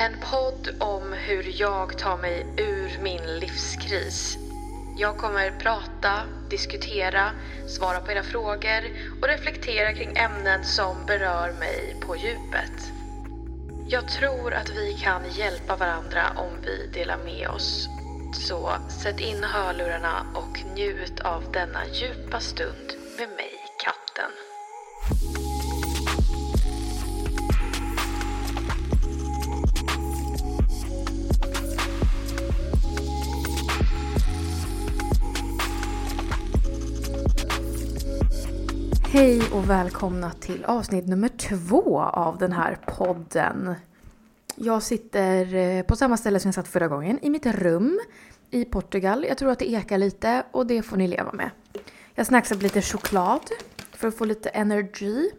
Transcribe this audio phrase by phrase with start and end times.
[0.00, 4.38] En podd om hur jag tar mig ur min livskris.
[4.96, 7.30] Jag kommer prata, diskutera,
[7.66, 8.82] svara på era frågor
[9.22, 12.92] och reflektera kring ämnen som berör mig på djupet.
[13.88, 17.88] Jag tror att vi kan hjälpa varandra om vi delar med oss.
[18.32, 18.70] Så
[19.02, 24.30] sätt in hörlurarna och njut av denna djupa stund med mig, katten.
[39.10, 43.74] Hej och välkomna till avsnitt nummer två av den här podden.
[44.54, 48.00] Jag sitter eh, på samma ställe som jag satt förra gången, i mitt rum
[48.50, 49.24] i Portugal.
[49.28, 51.50] Jag tror att det ekar lite och det får ni leva med.
[52.14, 53.40] Jag snacksar lite choklad
[53.92, 55.30] för att få lite energi.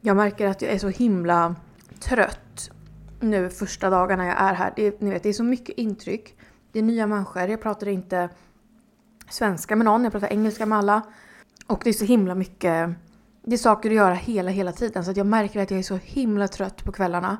[0.00, 1.54] Jag märker att jag är så himla
[2.00, 2.70] trött
[3.20, 4.72] nu första dagarna jag är här.
[4.76, 6.36] Det, ni vet, det är så mycket intryck.
[6.72, 7.42] Det är nya människor.
[7.42, 8.28] Jag pratar inte
[9.28, 11.02] svenska med någon, jag pratar engelska med alla.
[11.66, 12.90] Och det är så himla mycket,
[13.42, 15.04] det är saker att göra hela, hela tiden.
[15.04, 17.36] Så att jag märker att jag är så himla trött på kvällarna.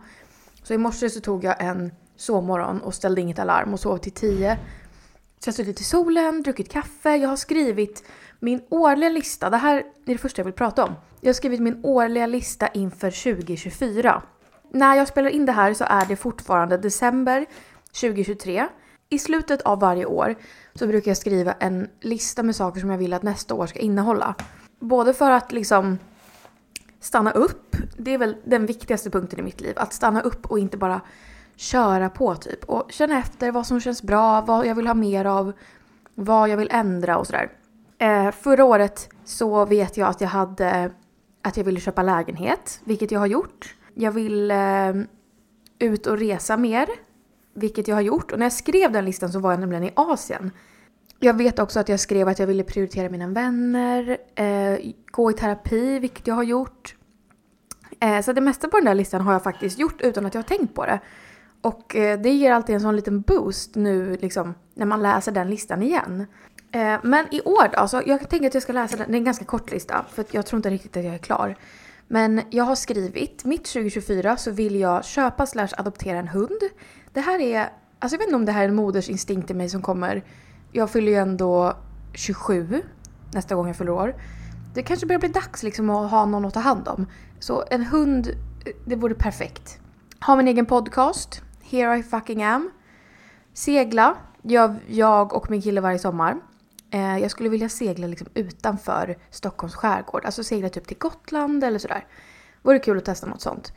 [0.63, 4.12] Så i morse så tog jag en sovmorgon och ställde inget alarm och sov till
[4.12, 4.59] tio.
[5.39, 8.05] Så jag har suttit i solen, druckit kaffe, jag har skrivit
[8.41, 9.51] min årliga lista.
[9.51, 10.95] Det här är det första jag vill prata om.
[11.21, 14.23] Jag har skrivit min årliga lista inför 2024.
[14.71, 17.47] När jag spelar in det här så är det fortfarande december
[18.01, 18.69] 2023.
[19.09, 20.35] I slutet av varje år
[20.75, 23.79] så brukar jag skriva en lista med saker som jag vill att nästa år ska
[23.79, 24.35] innehålla.
[24.82, 25.98] Både för att liksom
[27.00, 29.75] stanna upp, det är väl den viktigaste punkten i mitt liv.
[29.76, 31.00] Att stanna upp och inte bara
[31.56, 32.65] köra på typ.
[32.65, 35.53] Och känna efter vad som känns bra, vad jag vill ha mer av,
[36.15, 37.50] vad jag vill ändra och sådär.
[37.98, 40.91] Eh, förra året så vet jag att jag hade
[41.43, 43.75] att jag ville köpa lägenhet, vilket jag har gjort.
[43.94, 44.93] Jag vill eh,
[45.78, 46.88] ut och resa mer,
[47.54, 48.32] vilket jag har gjort.
[48.32, 50.50] Och när jag skrev den listan så var jag nämligen i Asien.
[51.25, 55.34] Jag vet också att jag skrev att jag ville prioritera mina vänner, eh, gå i
[55.34, 56.94] terapi, vilket jag har gjort.
[58.00, 60.43] Eh, så det mesta på den där listan har jag faktiskt gjort utan att jag
[60.43, 61.00] har tänkt på det.
[61.61, 65.50] Och eh, det ger alltid en sån liten boost nu liksom, när man läser den
[65.50, 66.27] listan igen.
[66.72, 69.19] Eh, men i år då, så jag tänker att jag ska läsa den, det är
[69.19, 71.56] en ganska kort lista för jag tror inte riktigt att jag är klar.
[72.09, 76.61] Men jag har skrivit, mitt 2024 så vill jag köpa slash adoptera en hund.
[77.12, 77.61] Det här är,
[77.99, 80.23] alltså jag vet inte om det här är en modersinstinkt i mig som kommer.
[80.73, 81.77] Jag fyller ju ändå
[82.15, 82.83] 27
[83.33, 84.15] nästa gång jag fyller år.
[84.75, 87.07] Det kanske börjar bli dags liksom att ha någon att ta hand om.
[87.41, 88.31] Så en hund,
[88.85, 89.79] det vore perfekt.
[90.27, 92.71] Ha min egen podcast, Here I fucking am.
[93.53, 96.37] Segla gör jag och min kille varje sommar.
[96.91, 100.25] Eh, jag skulle vilja segla liksom utanför Stockholms skärgård.
[100.25, 102.07] Alltså segla typ till Gotland eller sådär.
[102.63, 103.73] Vore kul att testa något sånt.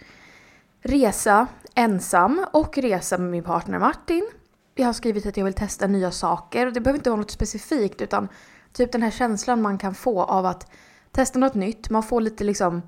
[0.82, 4.30] Resa ensam och resa med min partner Martin.
[4.78, 6.68] Jag har skrivit att jag vill testa nya saker.
[6.68, 8.28] och Det behöver inte vara något specifikt utan
[8.74, 10.72] typ den här känslan man kan få av att
[11.12, 11.90] testa något nytt.
[11.90, 12.82] Man får lite liksom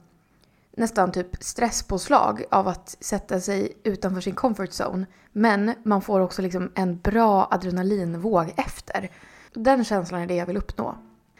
[0.77, 5.05] nästan typ stresspåslag av att sätta sig utanför sin comfort zone.
[5.31, 9.11] Men man får också liksom en bra adrenalinvåg efter.
[9.53, 10.97] Den känslan är det jag vill uppnå.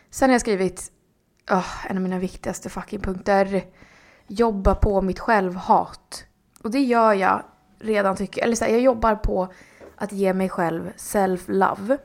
[0.09, 0.91] Sen har jag skrivit
[1.51, 3.65] oh, en av mina viktigaste fucking punkter.
[4.27, 6.25] Jobba på mitt självhat.
[6.63, 7.44] Och det gör jag
[7.79, 9.47] redan tycker Eller så här, jag jobbar på
[9.97, 11.97] att ge mig själv self-love.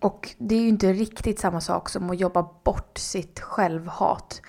[0.00, 4.42] Och det är ju inte riktigt samma sak som att jobba bort sitt självhat.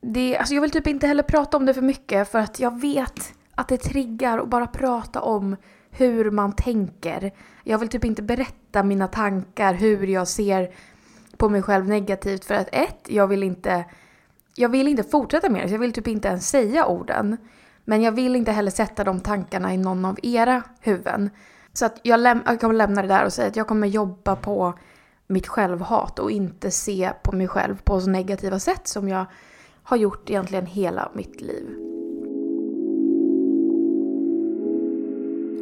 [0.00, 2.80] Det, alltså jag vill typ inte heller prata om det för mycket för att jag
[2.80, 5.56] vet att det triggar att bara prata om
[5.90, 7.32] hur man tänker.
[7.64, 10.74] Jag vill typ inte berätta mina tankar, hur jag ser
[11.36, 13.84] på mig själv negativt för att ett, jag vill inte,
[14.54, 15.72] jag vill inte fortsätta med det.
[15.72, 17.36] Jag vill typ inte ens säga orden.
[17.84, 21.30] Men jag vill inte heller sätta de tankarna i någon av era huvuden.
[21.78, 24.36] Så att jag, läm jag kommer lämna det där och säga att jag kommer jobba
[24.36, 24.78] på
[25.26, 29.26] mitt självhat och inte se på mig själv på så negativa sätt som jag
[29.82, 31.66] har gjort egentligen hela mitt liv.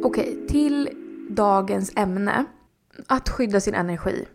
[0.03, 0.89] Okej, till
[1.29, 2.45] dagens ämne.
[3.07, 4.25] Att skydda sin energi.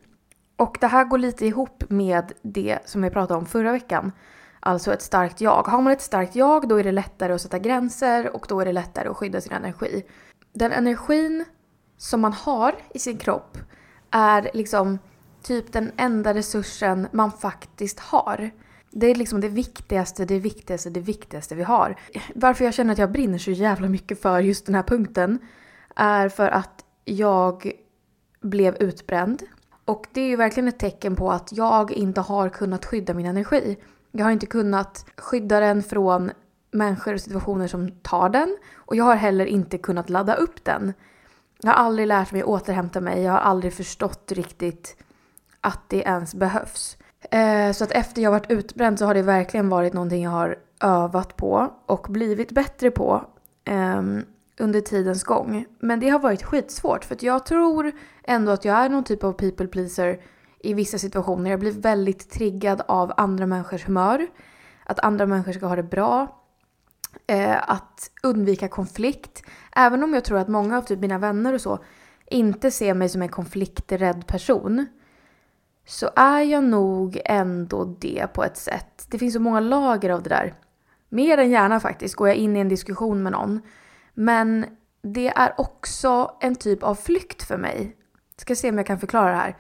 [0.57, 4.13] Och det här går lite ihop med det som vi pratade om förra veckan.
[4.61, 5.63] Alltså ett starkt jag.
[5.63, 8.65] Har man ett starkt jag då är det lättare att sätta gränser och då är
[8.65, 10.05] det lättare att skydda sin energi.
[10.53, 11.45] Den energin
[12.03, 13.59] som man har i sin kropp
[14.11, 14.99] är liksom
[15.43, 18.51] typ den enda resursen man faktiskt har.
[18.91, 21.97] Det är liksom det viktigaste, det viktigaste, det viktigaste vi har.
[22.35, 25.39] Varför jag känner att jag brinner så jävla mycket för just den här punkten
[25.97, 27.73] är för att jag
[28.41, 29.43] blev utbränd.
[29.85, 33.27] Och det är ju verkligen ett tecken på att jag inte har kunnat skydda min
[33.27, 33.77] energi.
[34.13, 36.31] Jag har inte kunnat skydda den från
[36.71, 38.57] människor och situationer som tar den.
[38.75, 40.93] Och jag har heller inte kunnat ladda upp den.
[41.63, 43.23] Jag har aldrig lärt mig att återhämta mig.
[43.23, 44.97] Jag har aldrig förstått riktigt
[45.61, 46.97] att det ens behövs.
[47.31, 50.57] Eh, så att efter jag varit utbränd så har det verkligen varit någonting jag har
[50.81, 53.25] övat på och blivit bättre på
[53.65, 54.03] eh,
[54.59, 55.65] under tidens gång.
[55.81, 57.93] Men det har varit skitsvårt för att jag tror
[58.25, 60.21] ändå att jag är någon typ av people pleaser
[60.59, 61.51] i vissa situationer.
[61.51, 64.27] Jag blir väldigt triggad av andra människors humör.
[64.85, 66.42] Att andra människor ska ha det bra.
[67.27, 69.43] Eh, att undvika konflikt.
[69.77, 71.79] Även om jag tror att många av typ mina vänner och så
[72.27, 74.87] inte ser mig som en konflikträdd person
[75.87, 79.07] så är jag nog ändå det på ett sätt.
[79.11, 80.55] Det finns så många lager av det där.
[81.09, 83.61] Mer än gärna faktiskt går jag in i en diskussion med någon.
[84.15, 84.67] Men
[85.03, 87.97] det är också en typ av flykt för mig.
[88.37, 89.57] Ska se om jag kan förklara det här.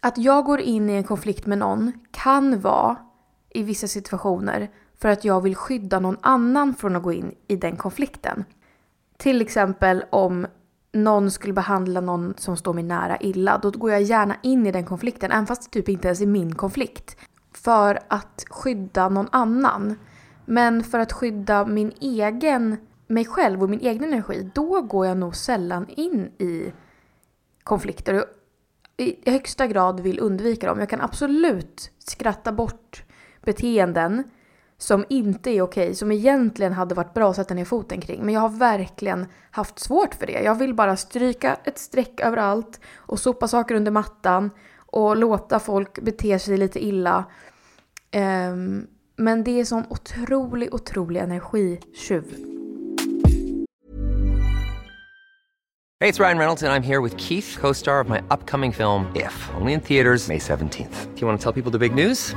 [0.00, 2.96] Att jag går in i en konflikt med någon kan vara
[3.50, 7.56] i vissa situationer för att jag vill skydda någon annan från att gå in i
[7.56, 8.44] den konflikten.
[9.16, 10.46] Till exempel om
[10.92, 14.72] någon skulle behandla någon som står mig nära illa, då går jag gärna in i
[14.72, 17.16] den konflikten, även fast det typ inte ens är min konflikt.
[17.52, 19.98] För att skydda någon annan.
[20.44, 22.76] Men för att skydda min egen,
[23.06, 26.72] mig själv och min egen energi, då går jag nog sällan in i
[27.62, 28.14] konflikter.
[28.14, 28.24] Och
[28.96, 30.78] i högsta grad vill undvika dem.
[30.78, 33.04] Jag kan absolut skratta bort
[33.42, 34.24] beteenden
[34.78, 38.24] som inte är okej, som egentligen hade varit bra att sätta ner foten kring.
[38.24, 40.42] Men jag har verkligen haft svårt för det.
[40.42, 45.98] Jag vill bara stryka ett streck överallt och sopa saker under mattan och låta folk
[45.98, 47.24] bete sig lite illa.
[48.52, 48.86] Um,
[49.16, 52.24] men det är sån otrolig, otrolig energitjuv.
[56.00, 58.72] Hej, det är Ryan Reynolds och jag är här med Keith, co-star of my upcoming
[58.72, 61.14] film If, only in theaters May 17th.
[61.14, 62.36] Do you want to tell people the big news?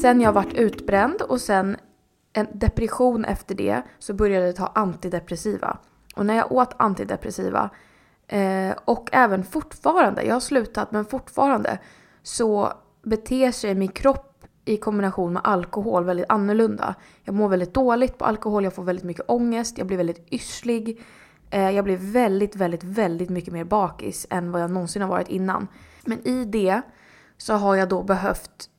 [0.00, 1.76] Sen jag varit utbränd och sen
[2.32, 5.78] en depression efter det så började jag ta antidepressiva.
[6.16, 7.70] Och när jag åt antidepressiva
[8.28, 11.78] eh, och även fortfarande, jag har slutat men fortfarande
[12.22, 12.72] så
[13.02, 16.94] beter sig min kropp i kombination med alkohol väldigt annorlunda.
[17.24, 21.00] Jag mår väldigt dåligt på alkohol, jag får väldigt mycket ångest, jag blir väldigt yrslig.
[21.50, 25.28] Eh, jag blir väldigt, väldigt, väldigt mycket mer bakis än vad jag någonsin har varit
[25.28, 25.68] innan.
[26.04, 26.82] Men i det
[27.36, 28.70] så har jag då behövt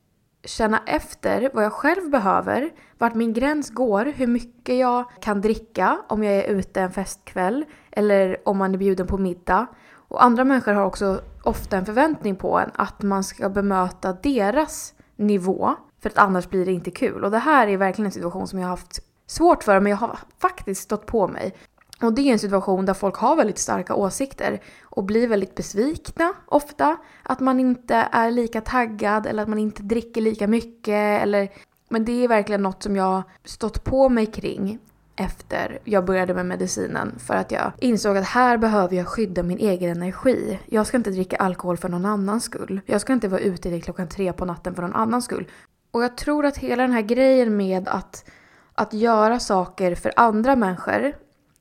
[0.44, 5.98] känna efter vad jag själv behöver, vart min gräns går, hur mycket jag kan dricka
[6.08, 9.66] om jag är ute en festkväll eller om man är bjuden på middag.
[9.90, 14.94] Och andra människor har också ofta en förväntning på en att man ska bemöta deras
[15.16, 17.24] nivå för att annars blir det inte kul.
[17.24, 19.96] Och det här är verkligen en situation som jag har haft svårt för men jag
[19.96, 21.54] har faktiskt stått på mig.
[22.02, 26.32] Och det är en situation där folk har väldigt starka åsikter och blir väldigt besvikna
[26.46, 26.96] ofta.
[27.22, 31.22] Att man inte är lika taggad eller att man inte dricker lika mycket.
[31.22, 31.48] Eller...
[31.88, 34.78] Men det är verkligen något som jag stått på mig kring
[35.16, 39.58] efter jag började med medicinen för att jag insåg att här behöver jag skydda min
[39.58, 40.58] egen energi.
[40.66, 42.80] Jag ska inte dricka alkohol för någon annans skull.
[42.86, 45.48] Jag ska inte vara ute till klockan tre på natten för någon annans skull.
[45.90, 48.30] Och jag tror att hela den här grejen med att,
[48.74, 51.14] att göra saker för andra människor,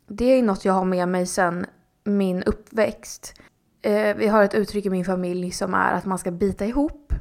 [0.07, 1.65] det är något jag har med mig sen
[2.03, 3.41] min uppväxt.
[3.81, 7.13] Eh, vi har ett uttryck i min familj som är att man ska bita ihop,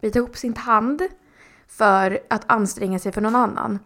[0.00, 1.02] bita ihop sin tand
[1.68, 3.78] för att anstränga sig för någon annan.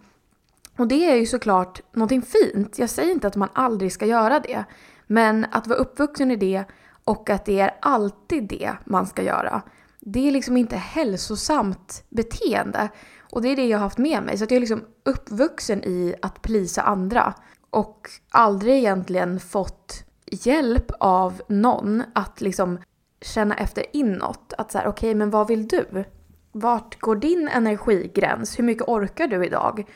[0.76, 2.78] Och det är ju såklart någonting fint.
[2.78, 4.64] Jag säger inte att man aldrig ska göra det.
[5.06, 6.64] Men att vara uppvuxen i det
[7.04, 9.62] och att det är alltid det man ska göra.
[10.00, 12.88] Det är liksom inte hälsosamt beteende.
[13.32, 14.38] Och det är det jag har haft med mig.
[14.38, 17.34] Så att jag är liksom uppvuxen i att plisa andra.
[17.76, 22.78] Och aldrig egentligen fått hjälp av någon att liksom
[23.20, 24.52] känna efter inåt.
[24.58, 26.04] Att så här, okej okay, men vad vill du?
[26.52, 28.58] Vart går din energigräns?
[28.58, 29.86] Hur mycket orkar du idag?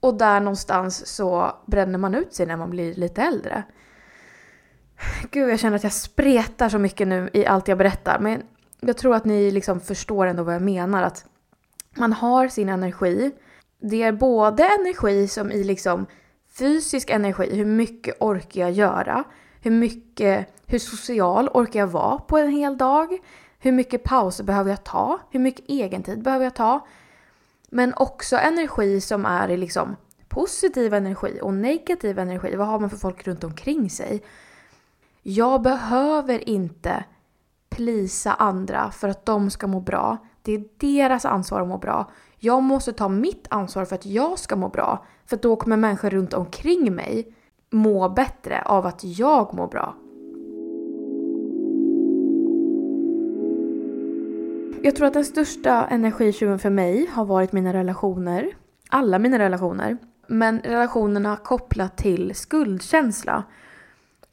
[0.00, 3.62] Och där någonstans så bränner man ut sig när man blir lite äldre.
[5.30, 8.18] Gud, jag känner att jag spretar så mycket nu i allt jag berättar.
[8.18, 8.42] Men
[8.80, 11.02] jag tror att ni liksom förstår ändå vad jag menar.
[11.02, 11.24] Att
[11.96, 13.32] man har sin energi.
[13.80, 16.06] Det är både energi som i liksom
[16.58, 17.56] fysisk energi.
[17.56, 19.24] Hur mycket orkar jag göra?
[19.60, 23.18] Hur mycket, hur social orkar jag vara på en hel dag?
[23.58, 25.18] Hur mycket pauser behöver jag ta?
[25.30, 26.86] Hur mycket egentid behöver jag ta?
[27.70, 29.96] Men också energi som är i liksom
[30.28, 32.56] positiv energi och negativ energi.
[32.56, 34.22] Vad har man för folk runt omkring sig?
[35.22, 37.04] Jag behöver inte
[37.68, 40.18] plisa andra för att de ska må bra.
[40.42, 42.10] Det är deras ansvar att må bra.
[42.38, 45.06] Jag måste ta mitt ansvar för att jag ska må bra.
[45.26, 47.34] För då kommer människor runt omkring mig
[47.70, 49.94] må bättre av att jag mår bra.
[54.84, 58.52] Jag tror att den största energitjuven för mig har varit mina relationer.
[58.88, 59.98] Alla mina relationer.
[60.26, 63.44] Men relationerna kopplat till skuldkänsla.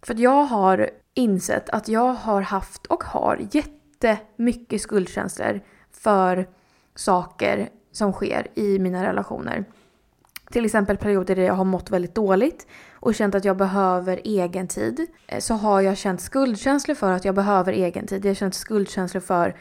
[0.02, 6.48] För att jag har insett att jag har haft och har jättemycket skuldkänslor för
[6.96, 9.66] saker som sker i mina relationer.
[10.52, 14.68] Till exempel perioder där jag har mått väldigt dåligt och känt att jag behöver egen
[14.68, 15.08] tid.
[15.28, 18.26] Eh, så har jag känt skuldkänslor för att jag behöver egen tid.
[18.26, 19.56] Jag har känt skuldkänslor för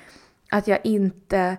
[0.50, 1.56] att jag inte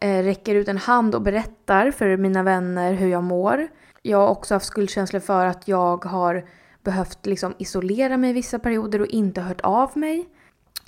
[0.00, 3.68] eh, räcker ut en hand och berättar för mina vänner hur jag mår.
[4.02, 6.44] Jag har också haft skuldkänslor för att jag har
[6.82, 10.28] behövt liksom isolera mig vissa perioder och inte hört av mig.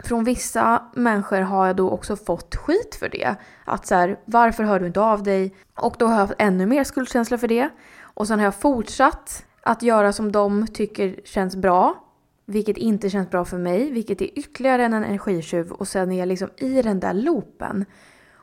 [0.04, 3.34] Från vissa människor har jag då också fått skit för det.
[3.64, 5.54] Att så här, varför hör du inte av dig?
[5.74, 7.68] Och då har jag haft ännu mer skuldkänslor för det.
[8.00, 12.04] Och sen har jag fortsatt att göra som de tycker känns bra.
[12.44, 16.28] Vilket inte känns bra för mig, vilket är ytterligare en energitjuv och sen är jag
[16.28, 17.84] liksom i den där loopen.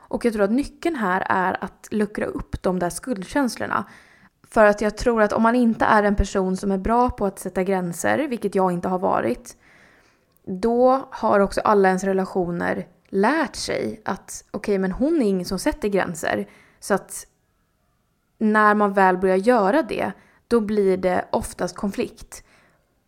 [0.08, 3.84] Och jag tror att nyckeln här är att luckra upp de där skuldkänslorna.
[4.50, 7.26] För att jag tror att om man inte är en person som är bra på
[7.26, 9.56] att sätta gränser, vilket jag inte har varit,
[10.46, 15.44] då har också alla ens relationer lärt sig att okej, okay, men hon är ingen
[15.44, 16.48] som sätter gränser.
[16.80, 17.26] Så att
[18.38, 20.12] när man väl börjar göra det,
[20.48, 22.44] då blir det oftast konflikt.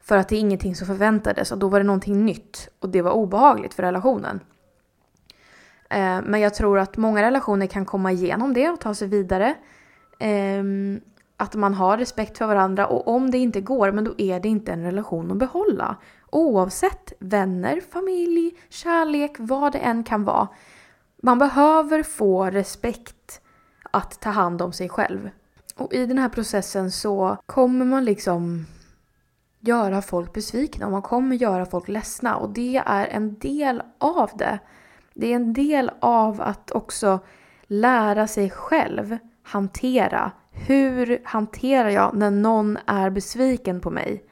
[0.00, 3.02] För att det är ingenting som förväntades och då var det någonting nytt och det
[3.02, 4.40] var obehagligt för relationen.
[5.90, 9.54] Eh, men jag tror att många relationer kan komma igenom det och ta sig vidare.
[10.18, 11.00] Ehm,
[11.37, 14.49] att man har respekt för varandra och om det inte går, men då är det
[14.49, 15.97] inte en relation att behålla.
[16.30, 20.49] Oavsett vänner, familj, kärlek, vad det än kan vara.
[21.23, 23.40] Man behöver få respekt
[23.90, 25.30] att ta hand om sig själv.
[25.76, 28.66] Och i den här processen så kommer man liksom
[29.61, 34.30] göra folk besvikna och man kommer göra folk ledsna och det är en del av
[34.35, 34.58] det.
[35.14, 37.18] Det är en del av att också
[37.66, 40.32] lära sig själv hantera.
[40.52, 44.27] Hur hanterar jag när någon är besviken på mig?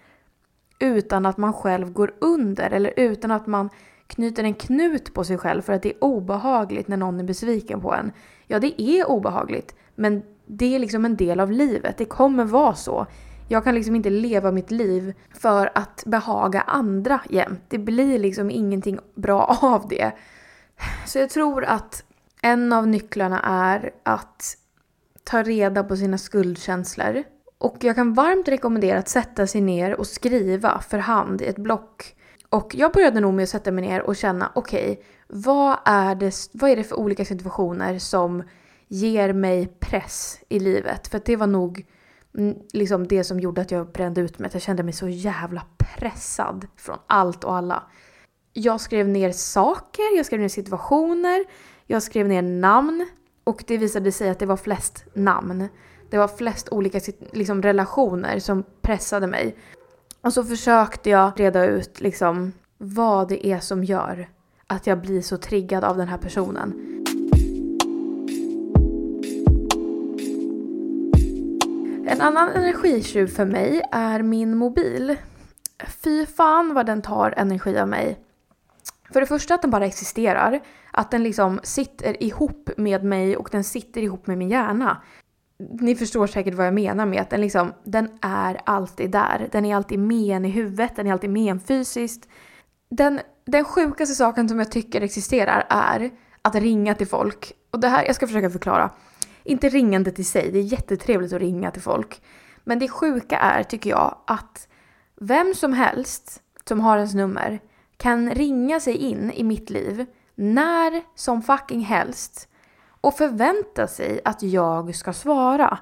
[0.78, 3.70] Utan att man själv går under eller utan att man
[4.06, 7.80] knyter en knut på sig själv för att det är obehagligt när någon är besviken
[7.80, 8.12] på en.
[8.46, 11.98] Ja, det är obehagligt, men det är liksom en del av livet.
[11.98, 13.06] Det kommer vara så.
[13.48, 17.62] Jag kan liksom inte leva mitt liv för att behaga andra jämt.
[17.68, 20.12] Det blir liksom ingenting bra av det.
[21.06, 22.04] Så jag tror att
[22.42, 24.56] en av nycklarna är att
[25.24, 27.22] ta reda på sina skuldkänslor.
[27.58, 31.58] Och jag kan varmt rekommendera att sätta sig ner och skriva för hand i ett
[31.58, 32.16] block.
[32.48, 36.14] Och jag började nog med att sätta mig ner och känna, okej, okay, vad, är
[36.14, 38.42] det, vad är det för olika situationer som
[38.88, 41.08] ger mig press i livet?
[41.08, 41.86] För det var nog
[42.72, 44.46] liksom det som gjorde att jag brände ut mig.
[44.46, 47.82] Att jag kände mig så jävla pressad från allt och alla.
[48.52, 51.44] Jag skrev ner saker, jag skrev ner situationer,
[51.86, 53.06] jag skrev ner namn
[53.44, 55.68] och det visade sig att det var flest namn.
[56.10, 57.00] Det var flest olika
[57.32, 59.56] liksom, relationer som pressade mig.
[60.20, 64.28] Och så försökte jag reda ut liksom, vad det är som gör
[64.66, 66.74] att jag blir så triggad av den här personen.
[72.08, 75.16] En annan energitjuv för mig är min mobil.
[76.04, 78.18] Fy fan vad den tar energi av mig.
[79.12, 80.60] För det första att den bara existerar.
[80.90, 85.02] Att den liksom sitter ihop med mig och den sitter ihop med min hjärna.
[85.58, 89.48] Ni förstår säkert vad jag menar med att den liksom, den är alltid där.
[89.52, 92.28] Den är alltid med en i huvudet, den är alltid med en fysiskt.
[92.88, 96.10] Den, den sjukaste saken som jag tycker existerar är
[96.42, 97.52] att ringa till folk.
[97.70, 98.90] Och det här, jag ska försöka förklara.
[99.44, 102.22] Inte ringandet i sig, det är jättetrevligt att ringa till folk.
[102.64, 104.68] Men det sjuka är, tycker jag, att
[105.20, 107.60] vem som helst som har ens nummer
[107.96, 112.48] kan ringa sig in i mitt liv när som fucking helst
[113.00, 115.78] och förvänta sig att jag ska svara.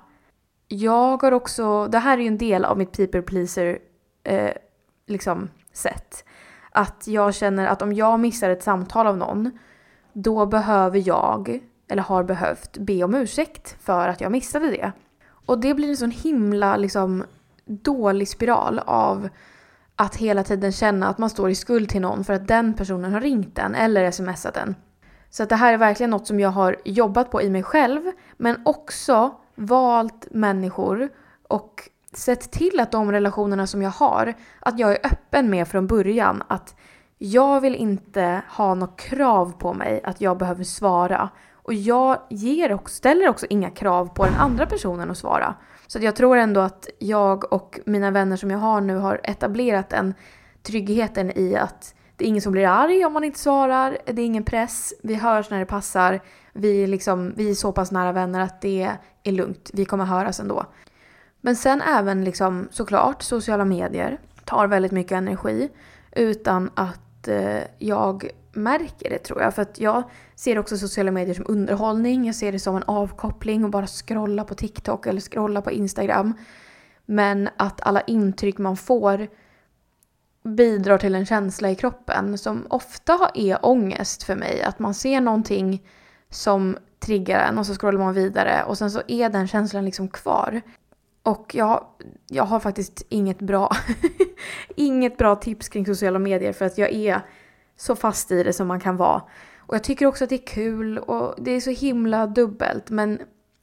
[0.68, 3.78] Jag har också, det här är ju en del av mitt people pleaser
[4.25, 4.52] eh,
[5.06, 6.25] liksom sätt.
[6.71, 9.59] Att jag känner att om jag missar ett samtal av någon,
[10.12, 14.92] då behöver jag eller har behövt be om ursäkt för att jag missade det.
[15.47, 17.25] Och det blir en sån himla liksom
[17.64, 19.28] dålig spiral av
[19.97, 23.12] att hela tiden känna att man står i skuld till någon för att den personen
[23.12, 24.75] har ringt en eller smsat en.
[25.34, 28.02] Så att det här är verkligen något som jag har jobbat på i mig själv
[28.36, 31.08] men också valt människor
[31.49, 35.86] och sett till att de relationerna som jag har, att jag är öppen med från
[35.86, 36.75] början att
[37.18, 42.73] jag vill inte ha något krav på mig att jag behöver svara och jag ger
[42.73, 45.54] och ställer också inga krav på den andra personen att svara.
[45.86, 49.92] Så jag tror ändå att jag och mina vänner som jag har nu har etablerat
[49.92, 50.14] en
[50.62, 54.26] tryggheten i att det är ingen som blir arg om man inte svarar, det är
[54.26, 56.20] ingen press, vi hörs när det passar,
[56.52, 58.90] vi är, liksom, vi är så pass nära vänner att det
[59.22, 60.66] är lugnt, vi kommer höras ändå.
[61.40, 65.70] Men sen även liksom, såklart sociala medier tar väldigt mycket energi
[66.12, 69.54] utan att eh, jag märker det tror jag.
[69.54, 70.02] För att jag
[70.34, 72.26] ser också sociala medier som underhållning.
[72.26, 76.34] Jag ser det som en avkoppling och bara scrolla på TikTok eller scrolla på Instagram.
[77.06, 79.28] Men att alla intryck man får
[80.45, 84.63] bidrar till en känsla i kroppen som ofta är ångest för mig.
[84.63, 85.83] Att man ser någonting
[86.30, 90.09] som triggar en och så scrollar man vidare och sen så är den känslan liksom
[90.09, 90.61] kvar.
[91.23, 91.85] Och jag,
[92.28, 93.71] jag har faktiskt inget bra,
[94.76, 97.21] inget bra tips kring sociala medier för att jag är
[97.76, 99.23] så fast i det som man kan vara.
[99.59, 103.21] Och jag tycker också att det är kul och det är så himla dubbelt men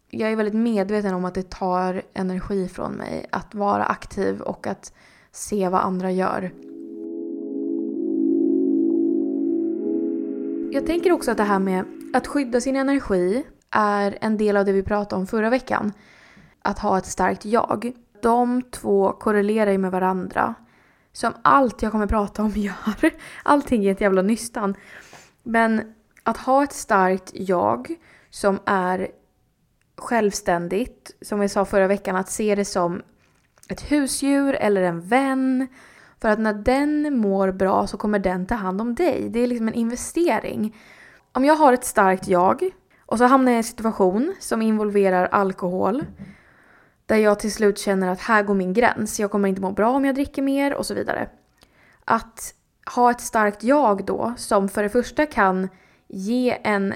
[0.09, 4.67] jag är väldigt medveten om att det tar energi från mig att vara aktiv och
[4.67, 4.93] att
[5.31, 6.51] se vad andra gör.
[10.73, 14.65] Jag tänker också att det här med att skydda sin energi är en del av
[14.65, 15.93] det vi pratade om förra veckan.
[16.61, 17.91] Att ha ett starkt jag.
[18.21, 20.55] De två korrelerar ju med varandra.
[21.11, 23.11] Som allt jag kommer prata om gör.
[23.43, 24.75] Allting är ett jävla nystan.
[25.43, 27.95] Men att ha ett starkt jag
[28.29, 29.07] som är
[29.97, 33.01] självständigt, som vi sa förra veckan, att se det som
[33.69, 35.67] ett husdjur eller en vän.
[36.21, 39.29] För att när den mår bra så kommer den ta hand om dig.
[39.29, 40.75] Det är liksom en investering.
[41.31, 42.69] Om jag har ett starkt jag
[43.05, 46.05] och så hamnar jag i en situation som involverar alkohol
[47.05, 49.19] där jag till slut känner att här går min gräns.
[49.19, 51.29] Jag kommer inte må bra om jag dricker mer och så vidare.
[52.05, 52.53] Att
[52.95, 55.69] ha ett starkt jag då som för det första kan
[56.07, 56.93] ge en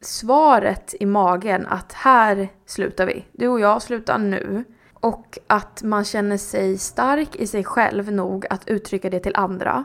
[0.00, 3.24] svaret i magen att här slutar vi.
[3.32, 4.64] Du och jag slutar nu.
[5.02, 9.84] Och att man känner sig stark i sig själv nog att uttrycka det till andra.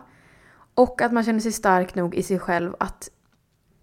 [0.74, 3.10] Och att man känner sig stark nog i sig själv att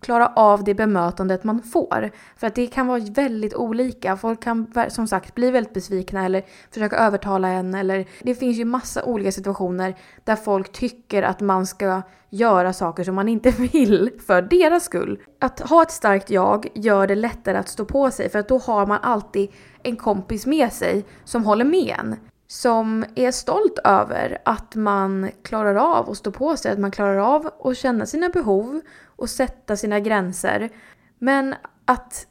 [0.04, 2.10] klara av det bemötandet man får.
[2.36, 4.16] För att det kan vara väldigt olika.
[4.16, 8.64] Folk kan som sagt bli väldigt besvikna eller försöka övertala en eller det finns ju
[8.64, 14.10] massa olika situationer där folk tycker att man ska göra saker som man inte vill
[14.26, 15.20] för deras skull.
[15.38, 18.58] Att ha ett starkt jag gör det lättare att stå på sig för att då
[18.58, 19.50] har man alltid
[19.82, 25.74] en kompis med sig som håller med en som är stolt över att man klarar
[25.74, 28.80] av att stå på sig, att man klarar av att känna sina behov
[29.16, 30.70] och sätta sina gränser.
[31.18, 32.26] Men att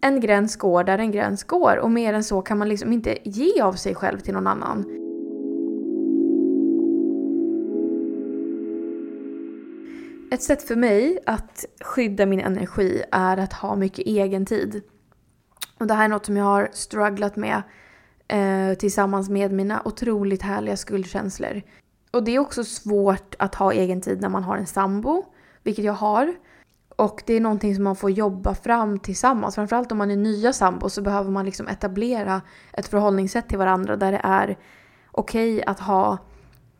[0.00, 3.18] en gräns går där en gräns går och mer än så kan man liksom inte
[3.24, 4.84] ge av sig själv till någon annan.
[10.30, 14.82] Ett sätt för mig att skydda min energi är att ha mycket egen tid.
[15.78, 17.62] Och det här är något som jag har strugglat med
[18.28, 21.62] eh, tillsammans med mina otroligt härliga skuldkänslor.
[22.10, 25.24] Och det är också svårt att ha egen tid när man har en sambo,
[25.62, 26.34] vilket jag har.
[26.96, 29.54] Och det är någonting som man får jobba fram tillsammans.
[29.54, 32.40] Framförallt om man är nya sambo så behöver man liksom etablera
[32.72, 34.58] ett förhållningssätt till varandra där det är
[35.10, 36.18] okej okay att ha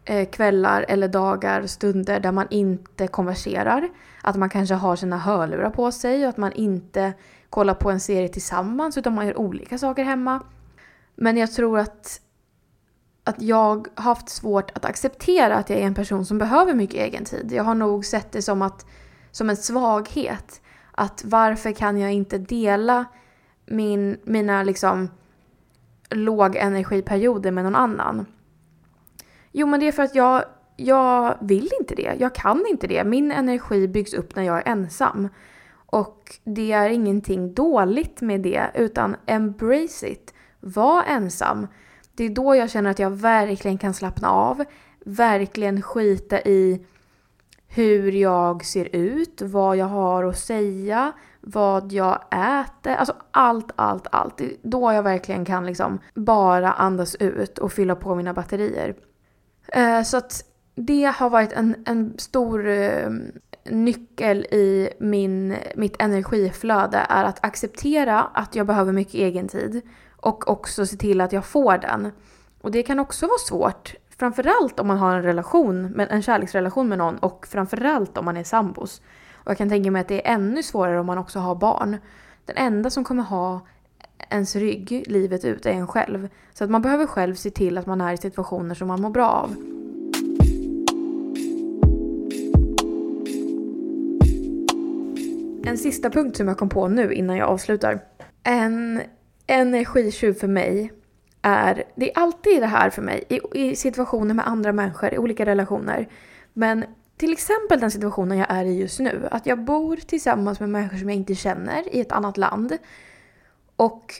[0.04, 3.88] eh, kvällar eller dagar, stunder där man inte konverserar.
[4.22, 7.12] Att man kanske har sina hörlurar på sig och att man inte
[7.50, 10.42] kollar på en serie tillsammans utan man gör olika saker hemma.
[11.14, 12.20] Men jag tror att,
[13.28, 17.00] att jag har haft svårt att acceptera att jag är en person som behöver mycket
[17.00, 17.52] egen tid.
[17.52, 18.86] Jag har nog sett det som, att,
[19.30, 20.60] som en svaghet.
[20.92, 23.04] Att varför kan jag inte dela
[23.66, 25.10] min, mina liksom
[26.10, 28.26] lågenergiperioder med någon annan?
[29.52, 30.44] Jo, men det är för att jag,
[30.76, 32.16] jag vill inte det.
[32.18, 33.04] Jag kan inte det.
[33.04, 35.28] Min energi byggs upp när jag är ensam.
[35.90, 40.34] Och det är ingenting dåligt med det, utan embrace it.
[40.60, 41.66] Var ensam.
[42.18, 44.64] Det är då jag känner att jag verkligen kan slappna av.
[45.04, 46.86] Verkligen skita i
[47.68, 52.94] hur jag ser ut, vad jag har att säga, vad jag äter.
[52.94, 54.38] Alltså allt, allt, allt.
[54.38, 58.94] Det är då jag verkligen kan liksom bara andas ut och fylla på mina batterier.
[59.68, 63.10] Eh, så att det har varit en, en stor eh,
[63.64, 69.82] nyckel i min, mitt energiflöde är att acceptera att jag behöver mycket egen tid
[70.20, 72.12] och också se till att jag får den.
[72.60, 76.98] Och det kan också vara svårt, framförallt om man har en relation, en kärleksrelation med
[76.98, 79.02] någon och framförallt om man är sambos.
[79.34, 81.96] Och jag kan tänka mig att det är ännu svårare om man också har barn.
[82.44, 83.60] Den enda som kommer ha
[84.30, 86.28] ens rygg livet ut är en själv.
[86.54, 89.10] Så att man behöver själv se till att man är i situationer som man mår
[89.10, 89.56] bra av.
[95.64, 98.00] En sista punkt som jag kom på nu innan jag avslutar.
[98.42, 99.02] En
[99.48, 100.92] energitjuv för mig
[101.42, 105.18] är, det är alltid det här för mig i, i situationer med andra människor, i
[105.18, 106.08] olika relationer.
[106.52, 106.84] Men
[107.16, 110.96] till exempel den situationen jag är i just nu, att jag bor tillsammans med människor
[110.96, 112.78] som jag inte känner i ett annat land.
[113.76, 114.14] Och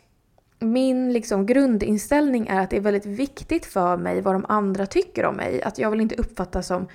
[0.59, 5.25] min liksom grundinställning är att det är väldigt viktigt för mig vad de andra tycker
[5.25, 5.62] om mig.
[5.62, 6.88] Att jag vill inte uppfattas som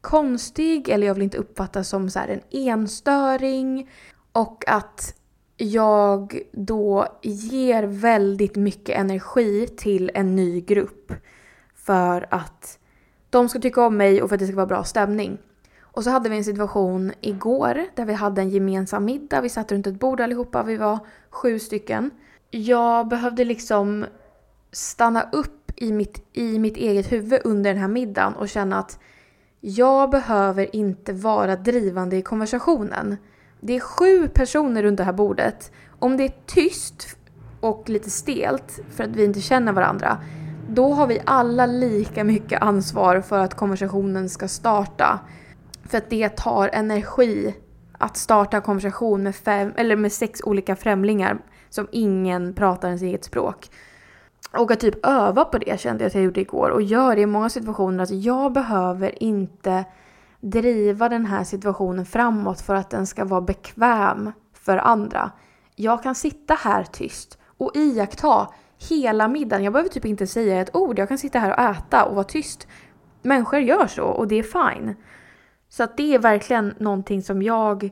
[0.00, 3.90] konstig eller jag vill inte uppfattas som så en enstöring.
[4.32, 5.19] Och att
[5.62, 11.12] jag då ger väldigt mycket energi till en ny grupp.
[11.74, 12.78] För att
[13.30, 15.38] de ska tycka om mig och för att det ska vara bra stämning.
[15.80, 19.40] Och så hade vi en situation igår där vi hade en gemensam middag.
[19.40, 20.98] Vi satt runt ett bord allihopa, vi var
[21.30, 22.10] sju stycken.
[22.50, 24.06] Jag behövde liksom
[24.72, 28.98] stanna upp i mitt, i mitt eget huvud under den här middagen och känna att
[29.60, 33.16] jag behöver inte vara drivande i konversationen.
[33.60, 35.72] Det är sju personer runt det här bordet.
[35.98, 37.16] Om det är tyst
[37.60, 40.18] och lite stelt för att vi inte känner varandra,
[40.68, 45.20] då har vi alla lika mycket ansvar för att konversationen ska starta.
[45.84, 47.54] För att det tar energi
[47.92, 51.38] att starta en konversation med, fem, eller med sex olika främlingar
[51.70, 53.70] som ingen pratar ens eget språk.
[54.52, 57.22] Och att typ öva på det kände jag att jag gjorde igår och gör det
[57.22, 58.04] i många situationer.
[58.04, 59.84] Att jag behöver inte
[60.40, 65.30] driva den här situationen framåt för att den ska vara bekväm för andra.
[65.74, 68.48] Jag kan sitta här tyst och iaktta
[68.88, 69.64] hela middagen.
[69.64, 70.98] Jag behöver typ inte säga ett ord.
[70.98, 72.68] Jag kan sitta här och äta och vara tyst.
[73.22, 74.94] Människor gör så och det är fine.
[75.68, 77.90] Så att det är verkligen någonting som jag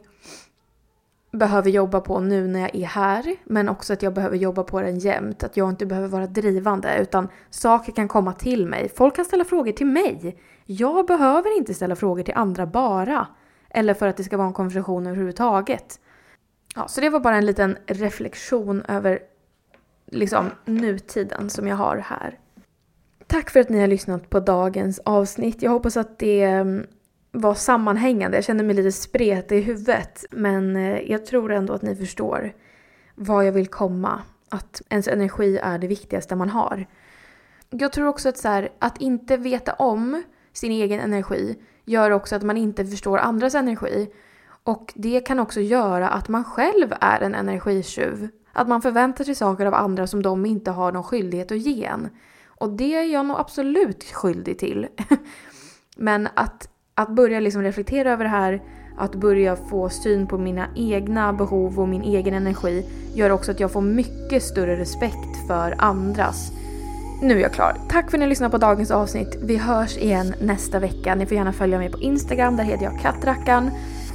[1.31, 3.37] behöver jobba på nu när jag är här.
[3.45, 5.45] Men också att jag behöver jobba på den jämt.
[5.45, 8.89] Att jag inte behöver vara drivande utan saker kan komma till mig.
[8.97, 10.39] Folk kan ställa frågor till mig.
[10.65, 13.27] Jag behöver inte ställa frågor till andra bara.
[13.71, 16.01] Eller för att det ska vara en konversation överhuvudtaget.
[16.75, 19.19] Ja, så det var bara en liten reflektion över
[20.07, 22.39] liksom nutiden som jag har här.
[23.27, 25.63] Tack för att ni har lyssnat på dagens avsnitt.
[25.63, 26.87] Jag hoppas att det mm,
[27.31, 28.37] var sammanhängande.
[28.37, 30.25] Jag kände mig lite spretig i huvudet.
[30.31, 32.53] Men eh, jag tror ändå att ni förstår
[33.15, 34.23] vad jag vill komma.
[34.49, 36.87] Att ens energi är det viktigaste man har.
[37.71, 42.37] Jag tror också att, så här, att inte veta om sin egen energi gör också
[42.37, 44.11] att man inte förstår andras energi.
[44.63, 48.29] Och det kan också göra att man själv är en energitjuv.
[48.53, 51.85] Att man förväntar sig saker av andra som de inte har någon skyldighet att ge
[51.85, 52.09] en.
[52.47, 54.87] Och det är jag nog absolut skyldig till.
[55.97, 58.63] Men att, att börja liksom reflektera över det här,
[58.97, 63.61] att börja få syn på mina egna behov och min egen energi gör också att
[63.61, 66.53] jag får mycket större respekt för andras.
[67.23, 67.77] Nu är jag klar.
[67.89, 69.37] Tack för att ni lyssnade på dagens avsnitt.
[69.43, 71.15] Vi hörs igen nästa vecka.
[71.15, 73.71] Ni får gärna följa mig på Instagram, där heter jag kattrackan.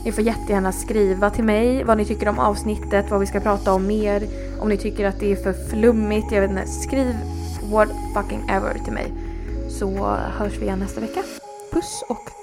[0.06, 3.74] Ni får jättegärna skriva till mig vad ni tycker om avsnittet, vad vi ska prata
[3.74, 4.24] om mer.
[4.62, 6.67] Om ni tycker att det är för flummigt, jag vet inte.
[6.67, 7.15] Skriv
[7.72, 9.13] what fucking ever till mig.
[9.69, 11.24] Så hörs vi igen nästa vecka.
[11.74, 12.42] Puss och